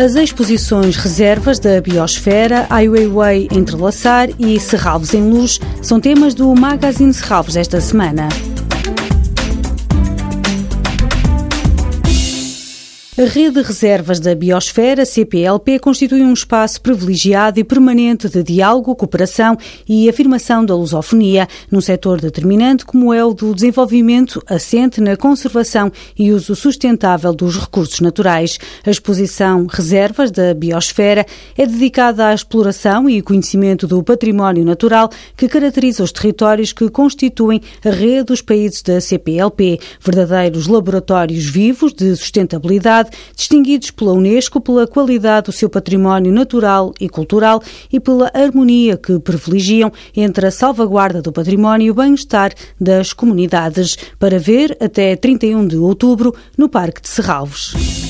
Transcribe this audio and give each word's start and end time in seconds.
As 0.00 0.14
exposições 0.14 0.96
Reservas 0.96 1.58
da 1.58 1.78
Biosfera, 1.78 2.66
Ai 2.70 2.88
Weiwei 2.88 3.48
Entrelaçar 3.52 4.30
e 4.38 4.58
Serralvos 4.58 5.12
em 5.12 5.28
Luz 5.28 5.60
são 5.82 6.00
temas 6.00 6.32
do 6.32 6.54
Magazine 6.54 7.12
Serralvos 7.12 7.54
esta 7.54 7.82
semana. 7.82 8.26
A 13.20 13.24
Rede 13.24 13.56
de 13.56 13.62
Reservas 13.62 14.18
da 14.18 14.34
Biosfera, 14.34 15.04
CPLP, 15.04 15.78
constitui 15.78 16.22
um 16.22 16.32
espaço 16.32 16.80
privilegiado 16.80 17.60
e 17.60 17.64
permanente 17.64 18.30
de 18.30 18.42
diálogo, 18.42 18.96
cooperação 18.96 19.58
e 19.86 20.08
afirmação 20.08 20.64
da 20.64 20.74
lusofonia, 20.74 21.46
num 21.70 21.82
setor 21.82 22.18
determinante 22.18 22.86
como 22.86 23.12
é 23.12 23.22
o 23.22 23.34
do 23.34 23.54
desenvolvimento 23.54 24.42
assente 24.46 25.02
na 25.02 25.18
conservação 25.18 25.92
e 26.18 26.32
uso 26.32 26.56
sustentável 26.56 27.34
dos 27.34 27.58
recursos 27.58 28.00
naturais. 28.00 28.58
A 28.86 28.90
exposição 28.90 29.66
Reservas 29.66 30.30
da 30.30 30.54
Biosfera 30.54 31.26
é 31.58 31.66
dedicada 31.66 32.28
à 32.28 32.32
exploração 32.32 33.06
e 33.06 33.20
conhecimento 33.20 33.86
do 33.86 34.02
património 34.02 34.64
natural 34.64 35.10
que 35.36 35.46
caracteriza 35.46 36.02
os 36.02 36.10
territórios 36.10 36.72
que 36.72 36.88
constituem 36.88 37.60
a 37.84 37.90
rede 37.90 38.24
dos 38.24 38.40
países 38.40 38.80
da 38.80 38.98
CPLP, 38.98 39.78
verdadeiros 40.00 40.66
laboratórios 40.66 41.44
vivos 41.44 41.92
de 41.92 42.16
sustentabilidade 42.16 43.09
distinguidos 43.34 43.90
pela 43.90 44.12
Unesco 44.12 44.60
pela 44.60 44.86
qualidade 44.86 45.46
do 45.46 45.52
seu 45.52 45.68
património 45.68 46.32
natural 46.32 46.92
e 47.00 47.08
cultural 47.08 47.62
e 47.92 47.98
pela 48.00 48.30
harmonia 48.34 48.96
que 48.96 49.18
privilegiam 49.18 49.92
entre 50.16 50.46
a 50.46 50.50
salvaguarda 50.50 51.22
do 51.22 51.32
património 51.32 51.86
e 51.86 51.90
o 51.90 51.94
bem-estar 51.94 52.52
das 52.80 53.12
comunidades. 53.12 53.96
Para 54.18 54.38
ver 54.38 54.76
até 54.80 55.16
31 55.16 55.66
de 55.66 55.76
outubro 55.76 56.34
no 56.56 56.68
Parque 56.68 57.00
de 57.00 57.08
Serralvos. 57.08 58.09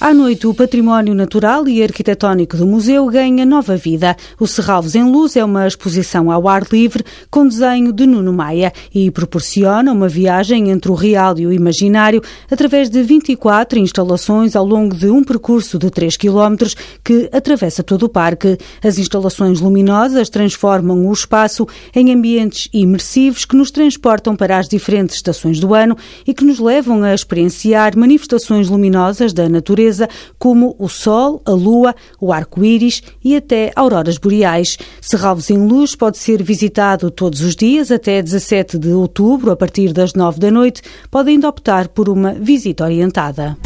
À 0.00 0.14
noite, 0.14 0.46
o 0.46 0.54
património 0.54 1.14
natural 1.14 1.68
e 1.68 1.82
arquitetónico 1.82 2.56
do 2.56 2.66
museu 2.66 3.06
ganha 3.08 3.44
nova 3.44 3.76
vida. 3.76 4.16
O 4.38 4.46
Serralves 4.46 4.94
em 4.94 5.04
Luz 5.04 5.36
é 5.36 5.44
uma 5.44 5.66
exposição 5.66 6.30
ao 6.30 6.48
ar 6.48 6.66
livre 6.72 7.04
com 7.30 7.46
desenho 7.46 7.92
de 7.92 8.06
Nuno 8.06 8.32
Maia 8.32 8.72
e 8.94 9.10
proporciona 9.10 9.92
uma 9.92 10.08
viagem 10.08 10.70
entre 10.70 10.90
o 10.90 10.94
real 10.94 11.38
e 11.38 11.46
o 11.46 11.52
imaginário 11.52 12.22
através 12.50 12.88
de 12.88 13.02
24 13.02 13.78
instalações 13.78 14.56
ao 14.56 14.64
longo 14.64 14.96
de 14.96 15.10
um 15.10 15.22
percurso 15.22 15.78
de 15.78 15.90
3 15.90 16.16
km 16.16 16.56
que 17.04 17.28
atravessa 17.30 17.82
todo 17.82 18.04
o 18.04 18.08
parque. 18.08 18.56
As 18.82 18.96
instalações 18.96 19.60
luminosas 19.60 20.30
transformam 20.30 21.06
o 21.06 21.12
espaço 21.12 21.68
em 21.94 22.10
ambientes 22.10 22.70
imersivos 22.72 23.44
que 23.44 23.54
nos 23.54 23.70
transportam 23.70 24.34
para 24.34 24.56
as 24.56 24.66
diferentes 24.66 25.16
estações 25.16 25.60
do 25.60 25.74
ano 25.74 25.94
e 26.26 26.32
que 26.32 26.42
nos 26.42 26.58
levam 26.58 27.02
a 27.02 27.12
experienciar 27.12 27.94
manifestações 27.98 28.70
luminosas 28.70 29.34
da 29.34 29.46
natureza 29.46 29.89
natureza, 29.90 30.08
como 30.38 30.76
o 30.78 30.88
sol, 30.88 31.42
a 31.44 31.50
lua, 31.50 31.94
o 32.20 32.32
arco-íris 32.32 33.02
e 33.24 33.36
até 33.36 33.72
auroras 33.74 34.16
boreais. 34.16 34.78
Serralves 35.00 35.50
em 35.50 35.58
Luz 35.58 35.94
pode 35.94 36.18
ser 36.18 36.42
visitado 36.42 37.10
todos 37.10 37.40
os 37.40 37.56
dias 37.56 37.90
até 37.90 38.22
17 38.22 38.78
de 38.78 38.88
outubro, 38.90 39.50
a 39.50 39.56
partir 39.56 39.92
das 39.92 40.14
9 40.14 40.38
da 40.38 40.50
noite, 40.50 40.82
podendo 41.10 41.46
optar 41.46 41.88
por 41.88 42.08
uma 42.08 42.32
visita 42.32 42.84
orientada. 42.84 43.56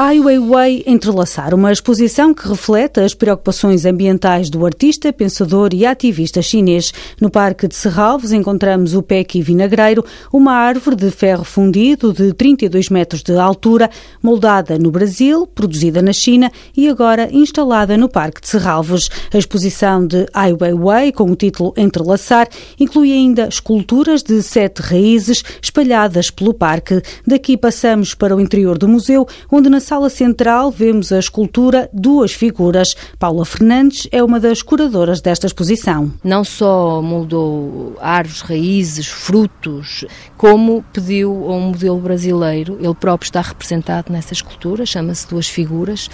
Ai 0.00 0.20
Weiwei 0.20 0.84
Entrelaçar, 0.86 1.52
uma 1.52 1.72
exposição 1.72 2.32
que 2.32 2.46
reflete 2.46 3.00
as 3.00 3.14
preocupações 3.14 3.84
ambientais 3.84 4.48
do 4.48 4.64
artista, 4.64 5.12
pensador 5.12 5.70
e 5.74 5.84
ativista 5.84 6.40
chinês. 6.40 6.92
No 7.20 7.28
Parque 7.28 7.66
de 7.66 7.74
Serralves 7.74 8.30
encontramos 8.30 8.94
o 8.94 9.02
Pequi 9.02 9.42
Vinagreiro, 9.42 10.04
uma 10.32 10.52
árvore 10.52 10.94
de 10.94 11.10
ferro 11.10 11.42
fundido 11.42 12.12
de 12.12 12.32
32 12.32 12.90
metros 12.90 13.24
de 13.24 13.36
altura, 13.36 13.90
moldada 14.22 14.78
no 14.78 14.92
Brasil, 14.92 15.48
produzida 15.48 16.00
na 16.00 16.12
China 16.12 16.48
e 16.76 16.88
agora 16.88 17.28
instalada 17.32 17.96
no 17.96 18.08
Parque 18.08 18.40
de 18.40 18.46
Serralves. 18.46 19.08
A 19.34 19.36
exposição 19.36 20.06
de 20.06 20.28
Ai 20.32 20.52
Weiwei, 20.52 21.10
com 21.10 21.28
o 21.28 21.34
título 21.34 21.74
Entrelaçar, 21.76 22.48
inclui 22.78 23.10
ainda 23.10 23.48
esculturas 23.48 24.22
de 24.22 24.44
sete 24.44 24.80
raízes 24.80 25.42
espalhadas 25.60 26.30
pelo 26.30 26.54
parque. 26.54 27.02
Daqui 27.26 27.56
passamos 27.56 28.14
para 28.14 28.36
o 28.36 28.40
interior 28.40 28.78
do 28.78 28.86
museu, 28.86 29.26
onde 29.50 29.68
na 29.68 29.87
sala 29.88 30.10
central 30.10 30.70
vemos 30.70 31.12
a 31.12 31.18
escultura 31.18 31.88
Duas 31.94 32.34
Figuras. 32.34 32.94
Paula 33.18 33.46
Fernandes 33.46 34.06
é 34.12 34.22
uma 34.22 34.38
das 34.38 34.60
curadoras 34.60 35.22
desta 35.22 35.46
exposição. 35.46 36.12
Não 36.22 36.44
só 36.44 37.00
moldou 37.00 37.96
árvores, 37.98 38.42
raízes, 38.42 39.06
frutos, 39.06 40.04
como 40.36 40.84
pediu 40.92 41.32
a 41.50 41.54
um 41.54 41.60
modelo 41.68 41.98
brasileiro, 42.00 42.76
ele 42.82 42.94
próprio 42.94 43.28
está 43.28 43.40
representado 43.40 44.12
nessa 44.12 44.34
escultura, 44.34 44.84
chama-se 44.84 45.26
Duas 45.26 45.48
Figuras, 45.48 46.10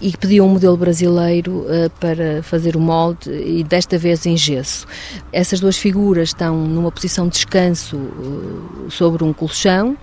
e 0.00 0.16
pediu 0.16 0.46
um 0.46 0.48
modelo 0.48 0.78
brasileiro 0.78 1.66
uh, 1.66 1.90
para 2.00 2.42
fazer 2.42 2.76
o 2.76 2.80
molde 2.80 3.30
e 3.30 3.62
desta 3.62 3.98
vez 3.98 4.24
em 4.24 4.38
gesso. 4.38 4.86
Essas 5.30 5.60
duas 5.60 5.76
figuras 5.76 6.30
estão 6.30 6.56
numa 6.56 6.90
posição 6.90 7.26
de 7.26 7.32
descanso 7.32 7.98
uh, 7.98 8.90
sobre 8.90 9.22
um 9.22 9.34
colchão 9.34 9.98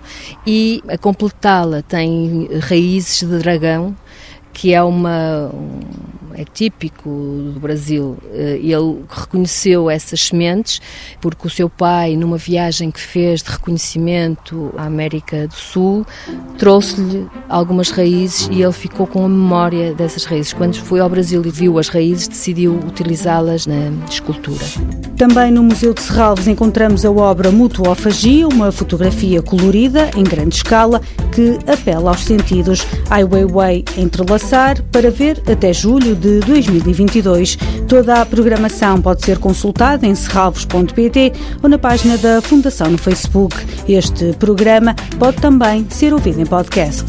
e 0.45 0.83
a 0.87 0.95
completá-la 0.95 1.81
tem 1.81 2.49
raízes 2.61 3.14
de 3.23 3.37
dragão, 3.37 3.95
que 4.51 4.73
é 4.73 4.81
uma, 4.81 5.51
é 6.33 6.43
típico 6.43 7.09
do 7.53 7.59
Brasil. 7.59 8.17
Eh, 8.33 8.59
ele 8.61 9.03
reconheceu 9.09 9.89
essas 9.89 10.21
sementes 10.21 10.81
porque 11.21 11.47
o 11.47 11.49
seu 11.49 11.69
pai, 11.69 12.15
numa 12.15 12.37
viagem 12.37 12.91
que 12.91 12.99
fez 12.99 13.41
de 13.41 13.51
reconhecimento 13.51 14.73
à 14.77 14.85
América 14.85 15.47
do 15.47 15.55
Sul, 15.55 16.05
trouxe-lhe 16.57 17.27
algumas 17.49 17.89
raízes 17.89 18.47
e 18.51 18.61
ele 18.61 18.71
ficou 18.71 19.05
com 19.07 19.25
a 19.25 19.29
memória 19.29 19.93
dessas 19.93 20.25
raízes. 20.25 20.53
Quando 20.53 20.75
foi 20.75 20.99
ao 20.99 21.09
Brasil 21.09 21.41
e 21.45 21.49
viu 21.49 21.79
as 21.79 21.89
raízes, 21.89 22.27
decidiu 22.27 22.79
utilizá-las 22.85 23.65
na 23.65 23.91
escultura. 24.09 24.65
Também 25.17 25.51
no 25.51 25.63
Museu 25.63 25.93
de 25.93 26.01
Serralves 26.01 26.47
encontramos 26.47 27.05
a 27.05 27.11
obra 27.11 27.51
Mutuofagia, 27.51 28.47
uma 28.47 28.71
fotografia 28.71 29.41
colorida 29.41 30.09
em 30.15 30.23
grande 30.23 30.55
escala 30.55 31.01
que 31.35 31.59
apela 31.69 32.11
aos 32.11 32.23
sentidos. 32.23 32.87
Ai 33.09 33.25
Weiwei 33.25 33.83
entrelaçar 33.97 34.81
para 34.83 35.11
ver 35.11 35.43
até 35.51 35.73
julho 35.73 36.15
de 36.15 36.39
2022. 36.39 37.57
Toda 37.87 38.21
a 38.21 38.25
programação 38.25 39.01
pode 39.01 39.23
ser 39.25 39.37
consultada 39.37 40.07
em 40.07 40.15
serralvos.pt 40.15 41.33
ou 41.61 41.69
na 41.69 41.77
página 41.77 42.17
da 42.17 42.41
Fundação 42.41 42.89
no 42.89 42.97
Facebook. 42.97 43.55
Este 43.87 44.33
programa 44.39 44.95
pode 45.19 45.37
também 45.37 45.85
ser 45.89 46.13
ouvido 46.13 46.39
em 46.39 46.45
podcast. 46.45 47.05